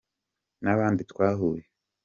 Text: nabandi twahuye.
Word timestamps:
nabandi 0.63 1.01
twahuye. 1.11 1.63